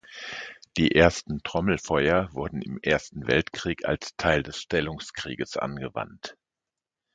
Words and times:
Die 0.77 0.95
ersten 0.95 1.43
Trommelfeuer 1.43 2.33
wurden 2.33 2.63
im 2.63 2.79
Ersten 2.79 3.27
Weltkrieg 3.27 3.85
als 3.85 4.15
Teil 4.17 4.41
des 4.41 4.57
Stellungskrieges 4.59 5.57
angewandt. 5.57 6.35